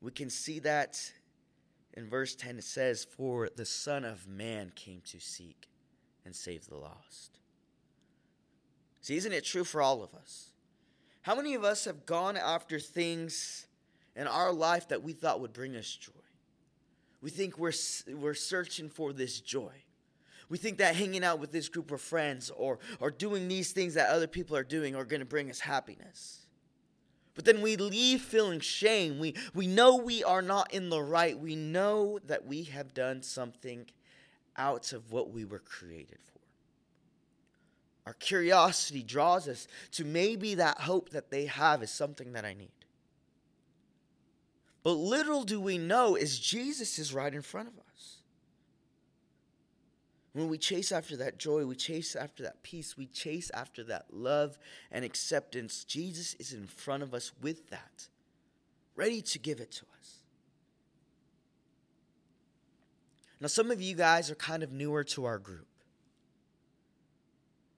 We 0.00 0.10
can 0.10 0.30
see 0.30 0.58
that 0.60 1.12
in 1.94 2.08
verse 2.08 2.34
10. 2.34 2.58
It 2.58 2.64
says, 2.64 3.04
For 3.04 3.48
the 3.54 3.64
Son 3.64 4.04
of 4.04 4.26
Man 4.28 4.72
came 4.74 5.02
to 5.06 5.20
seek 5.20 5.68
and 6.24 6.34
save 6.34 6.66
the 6.66 6.76
lost. 6.76 7.38
See, 9.00 9.16
isn't 9.16 9.32
it 9.32 9.44
true 9.44 9.64
for 9.64 9.80
all 9.80 10.02
of 10.02 10.14
us? 10.14 10.50
How 11.22 11.34
many 11.34 11.54
of 11.54 11.64
us 11.64 11.84
have 11.84 12.06
gone 12.06 12.36
after 12.36 12.78
things 12.78 13.66
in 14.16 14.26
our 14.26 14.52
life 14.52 14.88
that 14.88 15.02
we 15.02 15.12
thought 15.12 15.40
would 15.40 15.52
bring 15.52 15.76
us 15.76 15.94
joy? 15.94 16.12
We 17.22 17.30
think 17.30 17.58
we're, 17.58 17.72
we're 18.14 18.34
searching 18.34 18.88
for 18.88 19.12
this 19.12 19.40
joy. 19.40 19.72
We 20.48 20.58
think 20.58 20.78
that 20.78 20.96
hanging 20.96 21.22
out 21.22 21.38
with 21.38 21.52
this 21.52 21.68
group 21.68 21.90
of 21.92 22.00
friends 22.00 22.50
or, 22.50 22.78
or 22.98 23.10
doing 23.10 23.48
these 23.48 23.72
things 23.72 23.94
that 23.94 24.10
other 24.10 24.26
people 24.26 24.56
are 24.56 24.64
doing 24.64 24.96
are 24.96 25.04
going 25.04 25.20
to 25.20 25.26
bring 25.26 25.50
us 25.50 25.60
happiness. 25.60 26.46
But 27.40 27.46
then 27.46 27.62
we 27.62 27.76
leave 27.78 28.20
feeling 28.20 28.60
shame. 28.60 29.18
We, 29.18 29.34
we 29.54 29.66
know 29.66 29.96
we 29.96 30.22
are 30.22 30.42
not 30.42 30.74
in 30.74 30.90
the 30.90 31.00
right. 31.00 31.38
We 31.38 31.56
know 31.56 32.18
that 32.26 32.44
we 32.44 32.64
have 32.64 32.92
done 32.92 33.22
something 33.22 33.86
out 34.58 34.92
of 34.92 35.10
what 35.10 35.30
we 35.30 35.46
were 35.46 35.60
created 35.60 36.18
for. 36.22 36.40
Our 38.04 38.12
curiosity 38.12 39.02
draws 39.02 39.48
us 39.48 39.68
to 39.92 40.04
maybe 40.04 40.56
that 40.56 40.82
hope 40.82 41.08
that 41.12 41.30
they 41.30 41.46
have 41.46 41.82
is 41.82 41.90
something 41.90 42.34
that 42.34 42.44
I 42.44 42.52
need. 42.52 42.68
But 44.82 44.98
little 44.98 45.44
do 45.44 45.62
we 45.62 45.78
know 45.78 46.16
is 46.16 46.38
Jesus 46.38 46.98
is 46.98 47.14
right 47.14 47.32
in 47.32 47.40
front 47.40 47.68
of 47.68 47.78
us. 47.78 47.89
When 50.32 50.48
we 50.48 50.58
chase 50.58 50.92
after 50.92 51.16
that 51.16 51.38
joy, 51.38 51.64
we 51.66 51.74
chase 51.74 52.14
after 52.14 52.44
that 52.44 52.62
peace, 52.62 52.96
we 52.96 53.06
chase 53.06 53.50
after 53.52 53.82
that 53.84 54.06
love 54.12 54.58
and 54.92 55.04
acceptance, 55.04 55.84
Jesus 55.84 56.34
is 56.34 56.52
in 56.52 56.66
front 56.66 57.02
of 57.02 57.14
us 57.14 57.32
with 57.42 57.70
that, 57.70 58.08
ready 58.94 59.22
to 59.22 59.38
give 59.38 59.60
it 59.60 59.72
to 59.72 59.84
us. 59.98 60.18
Now, 63.40 63.48
some 63.48 63.70
of 63.70 63.80
you 63.80 63.94
guys 63.96 64.30
are 64.30 64.34
kind 64.34 64.62
of 64.62 64.70
newer 64.70 65.02
to 65.04 65.24
our 65.24 65.38
group. 65.38 65.66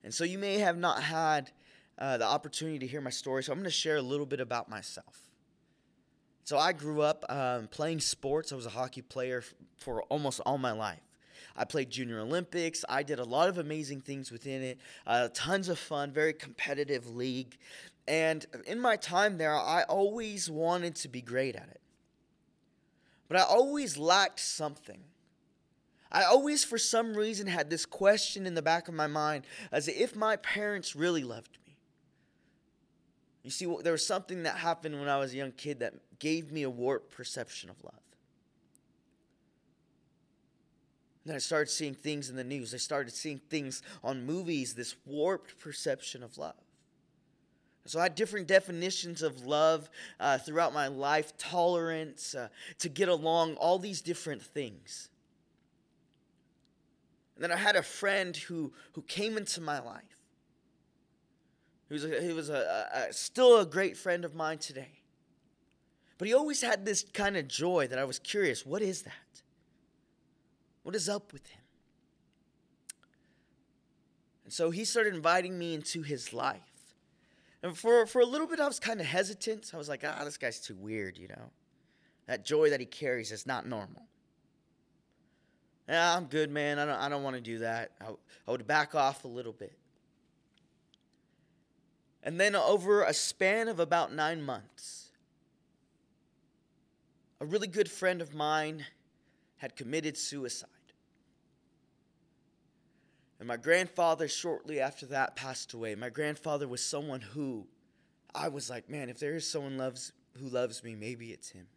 And 0.04 0.12
so 0.12 0.25
you 0.25 0.38
may 0.38 0.59
have 0.59 0.76
not 0.76 1.02
had 1.02 1.52
uh, 1.99 2.18
the 2.18 2.26
opportunity 2.26 2.80
to 2.80 2.87
hear 2.87 3.00
my 3.00 3.11
story, 3.11 3.44
so 3.44 3.52
I'm 3.52 3.59
going 3.59 3.64
to 3.64 3.71
share 3.71 3.97
a 3.97 4.02
little 4.02 4.26
bit 4.26 4.40
about 4.40 4.68
myself. 4.68 5.21
So 6.44 6.59
I 6.59 6.73
grew 6.73 7.00
up 7.00 7.25
um, 7.28 7.68
playing 7.68 8.00
sports. 8.00 8.52
I 8.52 8.56
was 8.56 8.66
a 8.66 8.71
hockey 8.71 9.02
player 9.02 9.44
for 9.76 10.02
almost 10.04 10.40
all 10.40 10.59
my 10.59 10.73
life. 10.73 10.99
I 11.56 11.64
played 11.64 11.90
Junior 11.90 12.21
Olympics. 12.21 12.85
I 12.88 13.02
did 13.02 13.18
a 13.18 13.25
lot 13.25 13.49
of 13.49 13.59
amazing 13.59 14.00
things 14.00 14.30
within 14.30 14.62
it. 14.62 14.78
Uh, 15.06 15.28
tons 15.35 15.68
of 15.68 15.78
fun, 15.78 16.12
very 16.12 16.32
competitive 16.32 17.14
league. 17.14 17.56
And 18.09 18.44
in 18.66 18.80
my 18.80 18.97
time 18.97 19.38
there, 19.38 19.54
I 19.54 19.85
always 19.85 20.50
wanted 20.50 20.97
to 20.97 21.09
be 21.09 21.21
great 21.21 21.54
at 21.54 21.68
it. 21.71 21.80
But 23.28 23.38
I 23.38 23.44
always 23.44 23.97
lacked 23.97 24.40
something. 24.40 25.00
I 26.11 26.25
always, 26.25 26.62
for 26.62 26.76
some 26.76 27.14
reason, 27.16 27.47
had 27.47 27.71
this 27.71 27.87
question 27.87 28.47
in 28.47 28.54
the 28.54 28.61
back 28.61 28.88
of 28.88 28.94
my 28.94 29.06
mind 29.06 29.44
as 29.71 29.88
if 29.88 30.14
my 30.14 30.37
parents 30.37 30.94
really 30.94 31.25
loved 31.25 31.56
me. 31.66 31.78
You 33.42 33.50
see, 33.50 33.75
there 33.82 33.92
was 33.92 34.06
something 34.06 34.42
that 34.42 34.56
happened 34.56 34.99
when 35.00 35.09
I 35.09 35.18
was 35.18 35.32
a 35.32 35.37
young 35.37 35.52
kid 35.52 35.80
that 35.80 35.94
gave 36.18 36.52
me 36.52 36.62
a 36.62 36.71
warped 36.71 37.11
perception 37.11 37.71
of 37.71 37.76
love. 37.82 38.01
Then 41.25 41.37
I 41.37 41.38
started 41.38 41.71
seeing 41.71 41.95
things 41.95 42.31
in 42.31 42.37
the 42.37 42.45
news. 42.45 42.75
I 42.75 42.79
started 42.79 43.12
seeing 43.12 43.38
things 43.38 43.83
on 44.02 44.26
movies, 44.26 44.75
this 44.75 44.97
warped 45.07 45.59
perception 45.59 46.23
of 46.23 46.37
love. 46.37 46.55
So 47.87 47.99
I 47.99 48.05
had 48.05 48.14
different 48.14 48.47
definitions 48.47 49.23
of 49.23 49.45
love 49.45 49.91
uh, 50.21 50.38
throughout 50.38 50.73
my 50.73 50.87
life 50.87 51.37
tolerance, 51.37 52.35
uh, 52.35 52.49
to 52.79 52.88
get 52.88 53.09
along, 53.09 53.57
all 53.57 53.79
these 53.79 54.00
different 54.00 54.43
things. 54.43 55.09
And 57.35 57.43
then 57.43 57.52
I 57.52 57.57
had 57.57 57.75
a 57.75 57.83
friend 57.83 58.37
who, 58.37 58.73
who 58.93 59.02
came 59.02 59.37
into 59.37 59.61
my 59.61 59.81
life. 59.81 60.02
He 61.88 61.95
was, 61.95 62.05
a, 62.05 62.23
he 62.23 62.33
was 62.33 62.50
a, 62.50 62.88
a, 63.09 63.12
still 63.12 63.59
a 63.59 63.67
great 63.67 63.97
friend 63.97 64.25
of 64.25 64.35
mine 64.35 64.59
today. 64.59 65.02
But 66.19 66.29
he 66.29 66.35
always 66.35 66.62
had 66.62 66.85
this 66.85 67.05
kind 67.12 67.37
of 67.37 67.49
joy 67.49 67.88
that 67.88 67.99
I 67.99 68.05
was 68.05 68.19
curious 68.19 68.64
what 68.64 68.81
is 68.81 69.02
that? 69.02 69.41
What 70.83 70.95
is 70.95 71.09
up 71.09 71.33
with 71.33 71.47
him? 71.47 71.61
And 74.45 74.53
so 74.53 74.71
he 74.71 74.85
started 74.85 75.15
inviting 75.15 75.59
me 75.59 75.75
into 75.75 76.03
his 76.03 76.33
life. 76.33 76.61
And 77.62 77.79
for, 77.79 78.07
for 78.07 78.21
a 78.21 78.27
little 78.27 78.47
bit, 78.47 78.59
I 78.59 78.67
was 78.67 78.81
kind 78.81 79.01
of 79.01 79.07
hesitant. 79.07 79.71
I 79.73 79.77
was 79.77 79.89
like, 79.89 80.03
ah, 80.05 80.25
this 80.25 80.37
guy's 80.37 80.61
too 80.61 80.75
weird, 80.75 81.17
you 81.17 81.29
know? 81.29 81.51
That 82.27 82.45
joy 82.45 82.71
that 82.71 82.81
he 82.81 82.87
carries 82.87 83.31
is 83.31 83.47
not 83.47 83.67
normal. 83.67 84.03
Yeah, 85.89 86.17
I'm 86.17 86.27
good, 86.27 86.51
man. 86.51 86.79
I 86.79 86.87
don't, 86.87 86.99
I 86.99 87.09
don't 87.09 87.23
want 87.23 87.37
to 87.37 87.43
do 87.43 87.59
that. 87.59 87.93
I, 88.01 88.07
I 88.47 88.51
would 88.51 88.67
back 88.67 88.95
off 88.95 89.25
a 89.25 89.29
little 89.29 89.53
bit. 89.53 89.77
And 92.25 92.39
then, 92.39 92.55
over 92.55 93.03
a 93.03 93.12
span 93.12 93.67
of 93.67 93.81
about 93.81 94.12
nine 94.12 94.43
months, 94.43 95.11
a 97.41 97.45
really 97.45 97.67
good 97.67 97.91
friend 97.91 98.23
of 98.23 98.33
mine 98.33 98.87
had 99.62 99.76
committed 99.76 100.19
suicide. 100.19 100.69
And 103.38 103.47
my 103.47 103.57
grandfather, 103.57 104.26
shortly 104.26 104.81
after 104.81 105.07
that, 105.07 105.37
passed 105.37 105.73
away. 105.73 105.95
My 105.95 106.09
grandfather 106.11 106.66
was 106.66 106.85
someone 106.85 107.21
who 107.21 107.69
I 108.35 108.49
was 108.49 108.69
like, 108.69 108.90
man, 108.90 109.09
if 109.09 109.21
there 109.21 109.37
is 109.37 109.49
someone 109.49 109.78
loves 109.78 110.12
who 110.40 110.49
loves 110.49 110.83
me, 110.83 110.97
maybe 110.97 111.28
it's 111.28 111.50
him. 111.50 111.69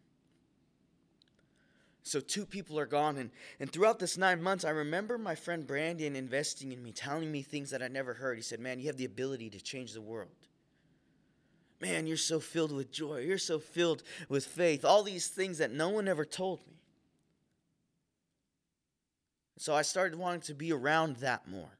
So 2.02 2.18
two 2.18 2.44
people 2.44 2.76
are 2.78 2.86
gone, 2.86 3.18
and, 3.18 3.30
and 3.60 3.70
throughout 3.70 4.00
this 4.00 4.16
nine 4.16 4.42
months, 4.42 4.64
I 4.64 4.70
remember 4.70 5.16
my 5.16 5.36
friend 5.36 5.64
Brandon 5.64 6.16
investing 6.16 6.72
in 6.72 6.82
me, 6.82 6.90
telling 6.90 7.30
me 7.30 7.42
things 7.42 7.70
that 7.70 7.82
I 7.82 7.88
never 7.88 8.14
heard. 8.14 8.36
He 8.36 8.42
said, 8.42 8.58
Man, 8.58 8.80
you 8.80 8.86
have 8.86 8.96
the 8.96 9.04
ability 9.04 9.50
to 9.50 9.60
change 9.60 9.92
the 9.92 10.00
world. 10.00 10.30
Man, 11.80 12.08
you're 12.08 12.16
so 12.16 12.40
filled 12.40 12.72
with 12.72 12.90
joy. 12.90 13.18
You're 13.18 13.38
so 13.38 13.60
filled 13.60 14.02
with 14.28 14.44
faith. 14.44 14.84
All 14.84 15.04
these 15.04 15.28
things 15.28 15.58
that 15.58 15.70
no 15.70 15.90
one 15.90 16.08
ever 16.08 16.24
told 16.24 16.66
me. 16.66 16.75
So 19.58 19.74
I 19.74 19.82
started 19.82 20.18
wanting 20.18 20.42
to 20.42 20.54
be 20.54 20.72
around 20.72 21.16
that 21.16 21.48
more. 21.48 21.78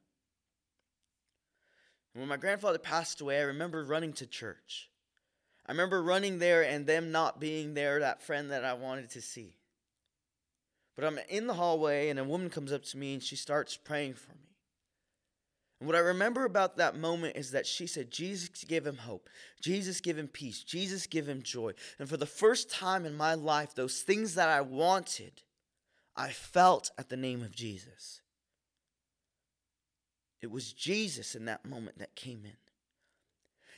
And 2.13 2.21
when 2.21 2.29
my 2.29 2.37
grandfather 2.37 2.79
passed 2.79 3.21
away, 3.21 3.39
I 3.39 3.43
remember 3.43 3.83
running 3.83 4.13
to 4.13 4.25
church. 4.25 4.89
I 5.67 5.71
remember 5.71 6.01
running 6.01 6.39
there 6.39 6.63
and 6.63 6.87
them 6.87 7.11
not 7.11 7.39
being 7.39 7.73
there, 7.73 7.99
that 7.99 8.21
friend 8.21 8.51
that 8.51 8.63
I 8.63 8.73
wanted 8.73 9.11
to 9.11 9.21
see. 9.21 9.53
But 10.95 11.05
I'm 11.05 11.19
in 11.29 11.45
the 11.45 11.53
hallway 11.53 12.09
and 12.09 12.17
a 12.17 12.23
woman 12.23 12.49
comes 12.49 12.73
up 12.73 12.83
to 12.85 12.97
me 12.97 13.13
and 13.13 13.21
she 13.21 13.35
starts 13.35 13.77
praying 13.77 14.15
for 14.15 14.31
me. 14.31 14.47
And 15.79 15.85
what 15.85 15.95
I 15.95 15.99
remember 15.99 16.45
about 16.45 16.77
that 16.77 16.97
moment 16.97 17.37
is 17.37 17.51
that 17.51 17.67
she 17.67 17.85
said, 17.85 18.09
Jesus 18.09 18.49
give 18.49 18.87
him 18.87 18.97
hope. 18.97 19.29
Jesus 19.61 20.01
give 20.01 20.17
him 20.17 20.27
peace. 20.27 20.63
Jesus 20.63 21.05
give 21.05 21.29
him 21.29 21.43
joy. 21.43 21.73
And 21.99 22.09
for 22.09 22.17
the 22.17 22.25
first 22.25 22.71
time 22.71 23.05
in 23.05 23.15
my 23.15 23.35
life, 23.35 23.75
those 23.75 24.01
things 24.01 24.33
that 24.33 24.49
I 24.49 24.61
wanted 24.61 25.43
I 26.17 26.29
felt 26.29 26.91
at 26.97 27.09
the 27.09 27.17
name 27.17 27.43
of 27.43 27.55
Jesus. 27.55 28.21
It 30.41 30.51
was 30.51 30.73
Jesus 30.73 31.35
in 31.35 31.45
that 31.45 31.65
moment 31.65 31.99
that 31.99 32.15
came 32.15 32.41
in. 32.43 32.57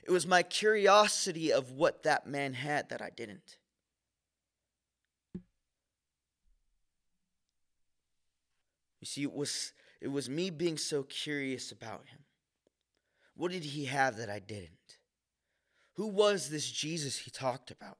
It 0.04 0.12
was 0.12 0.26
my 0.26 0.42
curiosity 0.44 1.52
of 1.52 1.72
what 1.72 2.04
that 2.04 2.26
man 2.26 2.54
had 2.54 2.90
that 2.90 3.02
I 3.02 3.10
didn't. 3.16 3.58
You 9.02 9.06
see, 9.06 9.24
it 9.24 9.34
was, 9.34 9.74
it 10.02 10.08
was 10.10 10.30
me 10.30 10.50
being 10.50 10.78
so 10.78 11.04
curious 11.04 11.72
about 11.72 12.08
him. 12.08 12.20
What 13.36 13.52
did 13.52 13.64
he 13.64 13.86
have 13.86 14.18
that 14.18 14.30
I 14.30 14.40
didn't? 14.40 14.98
Who 15.94 16.08
was 16.08 16.50
this 16.50 16.70
Jesus 16.70 17.18
he 17.18 17.32
talked 17.32 17.72
about? 17.72 17.98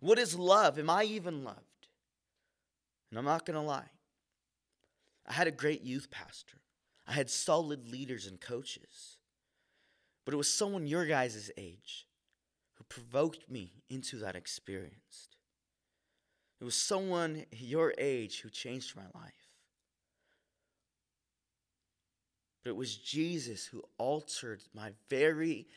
What 0.00 0.18
is 0.18 0.38
love? 0.38 0.78
Am 0.78 0.90
I 0.90 1.04
even 1.04 1.44
loved? 1.44 1.75
And 3.10 3.18
I'm 3.18 3.24
not 3.24 3.46
going 3.46 3.54
to 3.54 3.60
lie. 3.60 3.90
I 5.26 5.32
had 5.32 5.46
a 5.46 5.52
great 5.52 5.82
youth 5.82 6.10
pastor. 6.10 6.58
I 7.06 7.12
had 7.12 7.30
solid 7.30 7.88
leaders 7.88 8.26
and 8.26 8.40
coaches. 8.40 9.18
But 10.24 10.34
it 10.34 10.38
was 10.38 10.52
someone 10.52 10.86
your 10.86 11.06
guys' 11.06 11.50
age 11.56 12.06
who 12.74 12.84
provoked 12.84 13.48
me 13.48 13.72
into 13.88 14.16
that 14.18 14.36
experience. 14.36 15.28
It 16.60 16.64
was 16.64 16.74
someone 16.74 17.44
your 17.52 17.94
age 17.98 18.40
who 18.40 18.50
changed 18.50 18.96
my 18.96 19.04
life. 19.14 19.34
But 22.62 22.70
it 22.70 22.76
was 22.76 22.96
Jesus 22.96 23.66
who 23.66 23.84
altered 23.98 24.62
my 24.74 24.90
very 25.08 25.68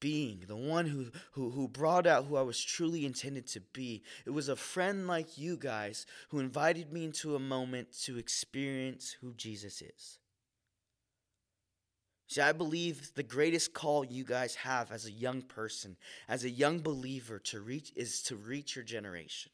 being, 0.00 0.44
the 0.46 0.56
one 0.56 0.86
who, 0.86 1.06
who, 1.32 1.50
who 1.50 1.68
brought 1.68 2.06
out 2.06 2.26
who 2.26 2.36
I 2.36 2.42
was 2.42 2.62
truly 2.62 3.04
intended 3.04 3.46
to 3.48 3.60
be. 3.60 4.02
It 4.26 4.30
was 4.30 4.48
a 4.48 4.56
friend 4.56 5.06
like 5.06 5.38
you 5.38 5.56
guys 5.56 6.06
who 6.28 6.38
invited 6.38 6.92
me 6.92 7.04
into 7.04 7.34
a 7.34 7.40
moment 7.40 7.92
to 8.04 8.18
experience 8.18 9.16
who 9.20 9.34
Jesus 9.34 9.82
is. 9.82 10.18
See, 12.28 12.42
I 12.42 12.52
believe 12.52 13.12
the 13.14 13.22
greatest 13.22 13.72
call 13.72 14.04
you 14.04 14.22
guys 14.22 14.54
have 14.56 14.92
as 14.92 15.06
a 15.06 15.10
young 15.10 15.40
person, 15.40 15.96
as 16.28 16.44
a 16.44 16.50
young 16.50 16.80
believer 16.80 17.38
to 17.44 17.60
reach 17.60 17.90
is 17.96 18.22
to 18.24 18.36
reach 18.36 18.76
your 18.76 18.84
generation. 18.84 19.50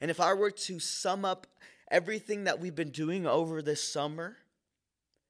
And 0.00 0.10
if 0.10 0.20
I 0.20 0.34
were 0.34 0.52
to 0.52 0.78
sum 0.78 1.24
up 1.24 1.48
everything 1.90 2.44
that 2.44 2.60
we've 2.60 2.74
been 2.74 2.90
doing 2.90 3.26
over 3.26 3.60
this 3.60 3.82
summer 3.82 4.36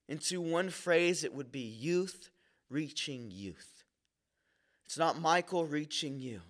into 0.07 0.41
one 0.43 0.69
phrase, 0.69 1.25
it 1.25 1.35
would 1.35 1.51
be 1.51 1.61
youth 1.61 2.29
reaching 2.73 3.31
youth. 3.31 3.85
It's 4.87 4.99
not 4.99 5.21
Michael 5.21 5.67
reaching 5.67 6.19
you. 6.19 6.41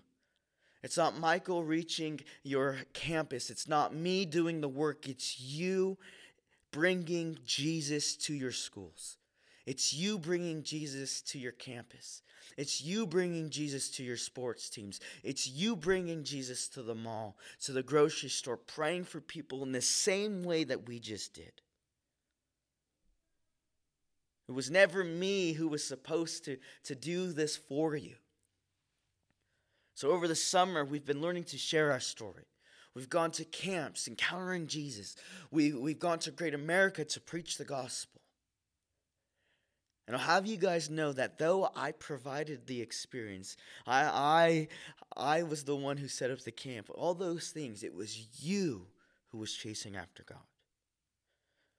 It's 0.83 0.97
not 0.97 1.19
Michael 1.19 1.63
reaching 1.63 2.21
your 2.43 2.79
campus. 2.93 3.51
It's 3.51 3.69
not 3.69 3.95
me 3.95 4.25
doing 4.25 4.61
the 4.61 4.69
work. 4.69 5.09
It's 5.09 5.39
you 5.39 5.97
bringing 6.73 7.39
Jesus 7.45 8.17
to 8.17 8.35
your 8.35 8.51
schools. 8.51 9.19
It's 9.65 9.93
you 9.93 10.19
bringing 10.19 10.65
Jesus 10.65 11.21
to 11.23 11.39
your 11.39 11.53
campus. 11.53 12.23
It's 12.57 12.83
you 12.83 13.07
bringing 13.07 13.51
Jesus 13.51 13.91
to 13.91 14.03
your 14.03 14.17
sports 14.17 14.69
teams. 14.69 15.01
It's 15.23 15.47
you 15.47 15.77
bringing 15.77 16.25
Jesus 16.25 16.69
to 16.71 16.83
the 16.83 16.95
mall, 16.95 17.37
to 17.63 17.73
the 17.73 17.83
grocery 17.83 18.29
store, 18.29 18.57
praying 18.57 19.05
for 19.05 19.21
people 19.21 19.63
in 19.63 19.73
the 19.73 19.81
same 19.81 20.43
way 20.43 20.65
that 20.65 20.89
we 20.89 20.99
just 20.99 21.35
did. 21.35 21.53
It 24.53 24.55
was 24.55 24.71
never 24.71 25.03
me 25.03 25.55
who 25.55 25.67
was 25.67 25.83
supposed 25.83 26.45
to, 26.45 26.59
to 26.85 26.95
do 26.95 27.33
this 27.33 27.57
for 27.57 27.97
you. 27.97 28.17
So, 29.95 30.11
over 30.11 30.29
the 30.29 30.35
summer, 30.35 30.85
we've 30.85 31.07
been 31.07 31.23
learning 31.23 31.45
to 31.45 31.57
share 31.57 31.91
our 31.91 32.01
story. 32.01 32.45
We've 32.95 33.09
gone 33.09 33.31
to 33.31 33.47
camps, 33.47 34.09
encountering 34.09 34.67
Jesus. 34.67 35.17
We, 35.51 35.73
we've 35.73 35.99
gone 35.99 36.19
to 36.19 36.31
Great 36.31 36.53
America 36.53 37.03
to 37.03 37.19
preach 37.19 37.57
the 37.57 37.65
gospel. 37.65 38.21
And 40.07 40.15
I'll 40.15 40.23
have 40.23 40.45
you 40.45 40.59
guys 40.59 40.91
know 40.91 41.15
that 41.15 41.39
though 41.39 41.71
I 41.75 41.93
provided 41.93 42.67
the 42.67 42.83
experience, 42.83 43.57
I, 43.87 44.69
I, 45.17 45.39
I 45.39 45.43
was 45.45 45.65
the 45.65 45.77
one 45.77 45.97
who 45.97 46.09
set 46.09 46.31
up 46.31 46.41
the 46.41 46.53
camp, 46.53 46.91
all 46.95 47.15
those 47.15 47.49
things, 47.49 47.83
it 47.83 47.95
was 47.95 48.45
you 48.45 48.89
who 49.29 49.39
was 49.39 49.55
chasing 49.55 49.97
after 49.97 50.23
God. 50.25 50.45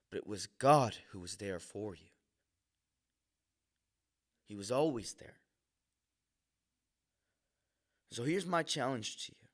But 0.10 0.18
it 0.18 0.26
was 0.26 0.48
God 0.48 0.96
who 1.12 1.20
was 1.20 1.36
there 1.36 1.60
for 1.60 1.94
you. 1.94 2.08
He 4.48 4.56
was 4.56 4.72
always 4.72 5.14
there. 5.14 5.36
So 8.12 8.24
here's 8.24 8.46
my 8.46 8.62
challenge 8.62 9.26
to 9.26 9.32
you. 9.32 9.48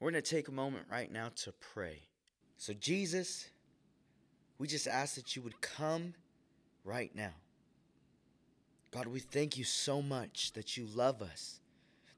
We're 0.00 0.10
going 0.10 0.22
to 0.22 0.28
take 0.28 0.48
a 0.48 0.52
moment 0.52 0.86
right 0.90 1.10
now 1.12 1.28
to 1.36 1.52
pray. 1.52 2.08
So, 2.56 2.72
Jesus, 2.72 3.48
we 4.58 4.66
just 4.66 4.88
ask 4.88 5.14
that 5.14 5.36
you 5.36 5.42
would 5.42 5.60
come 5.60 6.14
right 6.84 7.14
now. 7.14 7.34
God, 8.90 9.06
we 9.06 9.20
thank 9.20 9.56
you 9.56 9.62
so 9.62 10.02
much 10.02 10.52
that 10.54 10.76
you 10.76 10.86
love 10.92 11.22
us, 11.22 11.60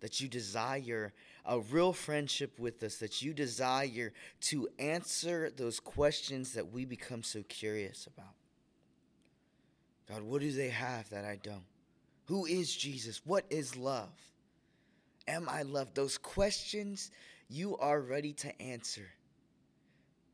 that 0.00 0.20
you 0.20 0.28
desire 0.28 1.12
a 1.44 1.60
real 1.60 1.92
friendship 1.92 2.58
with 2.58 2.82
us, 2.82 2.96
that 2.96 3.20
you 3.20 3.34
desire 3.34 4.12
to 4.40 4.68
answer 4.78 5.50
those 5.54 5.78
questions 5.78 6.54
that 6.54 6.72
we 6.72 6.86
become 6.86 7.22
so 7.22 7.42
curious 7.48 8.06
about. 8.06 8.34
God, 10.08 10.22
what 10.22 10.40
do 10.40 10.52
they 10.52 10.68
have 10.68 11.08
that 11.10 11.24
I 11.24 11.38
don't? 11.42 11.64
Who 12.26 12.46
is 12.46 12.74
Jesus? 12.74 13.20
What 13.24 13.44
is 13.50 13.76
love? 13.76 14.12
Am 15.26 15.48
I 15.48 15.62
loved? 15.62 15.94
Those 15.94 16.18
questions 16.18 17.10
you 17.48 17.76
are 17.78 18.00
ready 18.00 18.32
to 18.34 18.62
answer. 18.62 19.08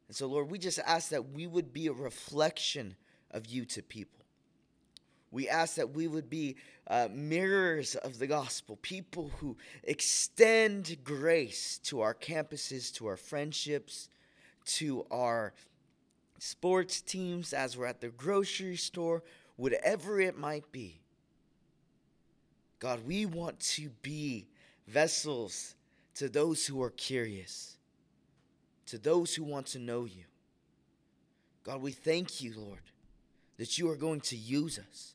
And 0.08 0.16
so, 0.16 0.26
Lord, 0.26 0.50
we 0.50 0.58
just 0.58 0.80
ask 0.80 1.10
that 1.10 1.30
we 1.30 1.46
would 1.46 1.72
be 1.72 1.86
a 1.86 1.92
reflection 1.92 2.96
of 3.30 3.46
you 3.46 3.64
to 3.66 3.82
people. 3.82 4.24
We 5.30 5.48
ask 5.48 5.76
that 5.76 5.94
we 5.94 6.08
would 6.08 6.28
be 6.28 6.56
uh, 6.88 7.08
mirrors 7.12 7.94
of 7.94 8.18
the 8.18 8.26
gospel, 8.26 8.76
people 8.82 9.30
who 9.38 9.56
extend 9.84 10.96
grace 11.04 11.78
to 11.84 12.00
our 12.00 12.14
campuses, 12.14 12.92
to 12.94 13.06
our 13.06 13.16
friendships, 13.16 14.08
to 14.64 15.06
our 15.10 15.54
sports 16.40 17.00
teams 17.00 17.52
as 17.52 17.76
we're 17.76 17.86
at 17.86 18.00
the 18.00 18.08
grocery 18.08 18.76
store, 18.76 19.22
whatever 19.60 20.18
it 20.18 20.38
might 20.38 20.72
be. 20.72 20.98
God, 22.78 23.06
we 23.06 23.26
want 23.26 23.60
to 23.60 23.90
be 24.00 24.48
vessels 24.88 25.74
to 26.14 26.30
those 26.30 26.66
who 26.66 26.82
are 26.82 26.90
curious, 26.90 27.76
to 28.86 28.96
those 28.96 29.34
who 29.34 29.44
want 29.44 29.66
to 29.66 29.78
know 29.78 30.06
you. 30.06 30.24
God, 31.62 31.82
we 31.82 31.92
thank 31.92 32.40
you, 32.40 32.54
Lord, 32.56 32.80
that 33.58 33.76
you 33.76 33.90
are 33.90 33.96
going 33.96 34.22
to 34.22 34.36
use 34.36 34.78
us. 34.78 35.14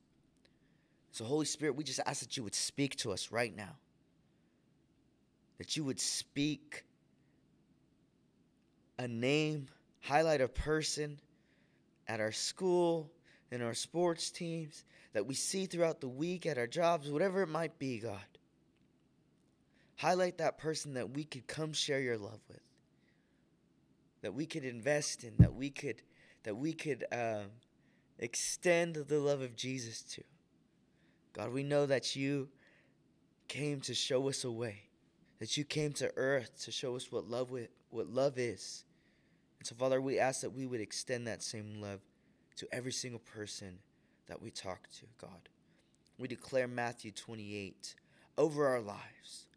So, 1.11 1.25
Holy 1.25 1.45
Spirit, 1.45 1.75
we 1.75 1.83
just 1.83 2.01
ask 2.05 2.19
that 2.19 2.37
you 2.37 2.43
would 2.43 2.53
speak 2.53 2.95
to 2.97 3.11
us 3.11 3.31
right 3.31 3.55
now, 3.55 3.77
that 5.57 5.75
you 5.75 5.83
would 5.83 5.99
speak 5.99 6.83
a 8.99 9.07
name, 9.07 9.69
highlight 10.01 10.41
a 10.41 10.47
person 10.47 11.19
at 12.07 12.19
our 12.19 12.31
school, 12.31 13.09
in 13.51 13.61
our 13.61 13.73
sports 13.73 14.31
teams, 14.31 14.83
that 15.13 15.25
we 15.25 15.33
see 15.33 15.65
throughout 15.65 16.01
the 16.01 16.07
week 16.07 16.45
at 16.45 16.57
our 16.57 16.67
jobs, 16.67 17.09
whatever 17.09 17.41
it 17.41 17.47
might 17.47 17.79
be, 17.79 17.99
God. 17.99 18.19
Highlight 19.97 20.39
that 20.39 20.57
person 20.57 20.95
that 20.95 21.11
we 21.11 21.23
could 21.23 21.47
come 21.47 21.71
share 21.71 22.01
your 22.01 22.17
love 22.17 22.41
with, 22.49 22.59
that 24.21 24.33
we 24.33 24.45
could 24.45 24.65
invest 24.65 25.23
in, 25.23 25.35
that 25.39 25.53
we 25.53 25.69
could 25.69 26.01
that 26.43 26.55
we 26.55 26.73
could 26.73 27.05
um, 27.11 27.47
extend 28.19 28.95
the 28.95 29.19
love 29.19 29.41
of 29.41 29.55
Jesus 29.55 30.03
to. 30.03 30.21
God, 31.33 31.51
we 31.51 31.63
know 31.63 31.87
that 31.87 32.15
you 32.15 32.49
came 33.47 33.81
to 33.81 33.93
show 33.95 34.29
us 34.29 34.43
a 34.43 34.51
way, 34.51 34.83
that 35.39 35.57
you 35.57 35.63
came 35.63 35.91
to 35.93 36.11
earth 36.15 36.63
to 36.65 36.71
show 36.71 36.95
us 36.95 37.11
what 37.11 37.27
love 37.27 37.51
what 37.89 38.07
love 38.07 38.37
is. 38.37 38.83
And 39.59 39.67
so, 39.67 39.75
Father, 39.75 40.01
we 40.01 40.19
ask 40.19 40.41
that 40.41 40.53
we 40.53 40.65
would 40.65 40.81
extend 40.81 41.27
that 41.27 41.41
same 41.41 41.81
love 41.81 42.01
to 42.57 42.67
every 42.71 42.91
single 42.91 43.19
person 43.19 43.79
that 44.27 44.41
we 44.41 44.49
talk 44.49 44.89
to, 44.99 45.05
God. 45.19 45.49
We 46.17 46.27
declare 46.27 46.67
Matthew 46.67 47.11
28 47.11 47.95
over 48.37 48.67
our 48.67 48.81
lives. 48.81 49.47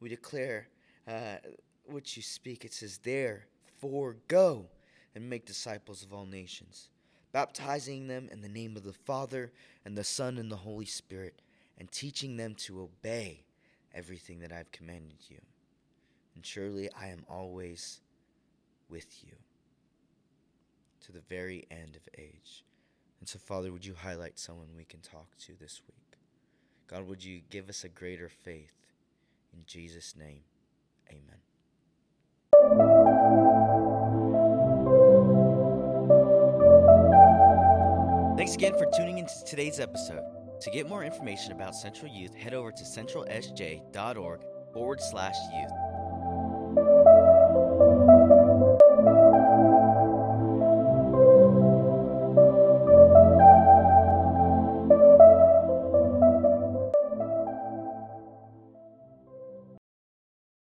We 0.00 0.08
declare 0.08 0.68
uh, 1.06 1.36
what 1.84 2.16
you 2.16 2.22
speak. 2.22 2.64
It 2.64 2.72
says, 2.72 2.98
Therefore, 2.98 4.16
go 4.28 4.66
and 5.14 5.28
make 5.28 5.44
disciples 5.44 6.02
of 6.02 6.12
all 6.12 6.26
nations, 6.26 6.88
baptizing 7.32 8.08
them 8.08 8.28
in 8.32 8.40
the 8.40 8.48
name 8.48 8.76
of 8.76 8.84
the 8.84 8.92
Father, 8.92 9.52
and 9.84 9.96
the 9.96 10.04
Son, 10.04 10.38
and 10.38 10.50
the 10.50 10.56
Holy 10.56 10.86
Spirit, 10.86 11.42
and 11.78 11.90
teaching 11.90 12.36
them 12.36 12.54
to 12.54 12.80
obey 12.80 13.44
everything 13.94 14.40
that 14.40 14.52
I've 14.52 14.72
commanded 14.72 15.18
you. 15.28 15.38
And 16.34 16.44
surely 16.44 16.88
I 16.98 17.08
am 17.08 17.24
always 17.28 18.00
with 18.88 19.22
you 19.22 19.34
to 21.02 21.12
the 21.12 21.20
very 21.28 21.66
end 21.70 21.96
of 21.96 22.02
age. 22.18 22.64
And 23.20 23.28
so, 23.28 23.38
Father, 23.38 23.70
would 23.72 23.86
you 23.86 23.94
highlight 23.94 24.38
someone 24.38 24.68
we 24.76 24.84
can 24.84 25.00
talk 25.00 25.36
to 25.46 25.52
this 25.58 25.80
week? 25.86 26.18
God, 26.88 27.06
would 27.06 27.24
you 27.24 27.40
give 27.50 27.68
us 27.68 27.84
a 27.84 27.88
greater 27.88 28.28
faith? 28.28 28.72
In 29.52 29.60
Jesus' 29.66 30.14
name, 30.16 30.42
amen. 31.08 31.38
Thanks 38.36 38.54
again 38.54 38.72
for 38.76 38.86
tuning 38.96 39.18
into 39.18 39.32
today's 39.46 39.78
episode. 39.78 40.24
To 40.62 40.70
get 40.70 40.88
more 40.88 41.04
information 41.04 41.52
about 41.52 41.74
Central 41.74 42.10
Youth, 42.10 42.34
head 42.34 42.54
over 42.54 42.72
to 42.72 42.82
centralsj.org 42.84 44.40
forward 44.72 45.00
slash 45.00 45.36
youth. 45.54 47.11